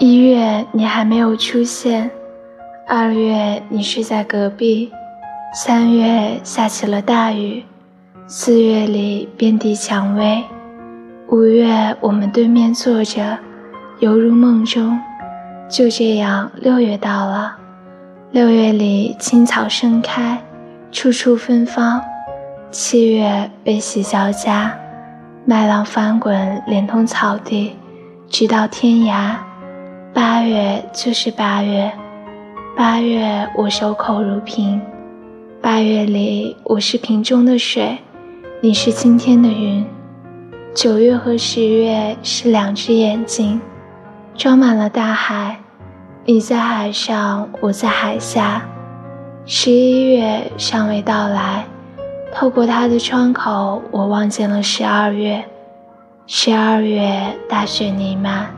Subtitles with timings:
[0.00, 2.08] 一月你还没有出现，
[2.86, 4.92] 二月你睡在隔壁，
[5.52, 7.64] 三月下起了大雨，
[8.28, 10.44] 四月里遍地蔷薇，
[11.30, 13.36] 五月我们对面坐着，
[13.98, 14.96] 犹如梦中。
[15.68, 17.56] 就这样，六月到了，
[18.30, 20.40] 六月里青草盛开，
[20.92, 22.00] 处处芬芳；
[22.70, 24.72] 七月悲喜交加，
[25.44, 27.76] 麦浪翻滚，连通草地，
[28.30, 29.34] 直到天涯。
[30.14, 31.92] 八月就是八月，
[32.76, 34.80] 八月我守口如瓶，
[35.60, 37.98] 八月里我是瓶中的水，
[38.60, 39.84] 你是今天的云。
[40.74, 43.60] 九月和十月是两只眼睛，
[44.34, 45.58] 装满了大海，
[46.24, 48.62] 你在海上，我在海下。
[49.44, 51.64] 十一月尚未到来，
[52.32, 55.44] 透过它的窗口，我望见了十二月。
[56.26, 58.57] 十二月大雪弥漫。